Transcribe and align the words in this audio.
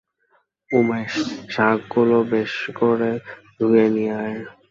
উমেশ, 0.71 1.13
শাকগুলো 1.49 2.17
বেশ 2.31 2.53
করে 2.79 3.11
ধুয়ে 3.57 3.85
নিয়ে 3.89 4.13
আয়। 4.21 4.37